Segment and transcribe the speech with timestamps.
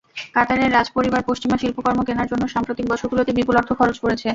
[0.35, 4.29] কাতারের রাজপরিবার পশ্চিমা শিল্পকর্ম কেনার জন্য সাম্প্রতিক বছরগুলোতে বিপুল অর্থ খরচ করেছে।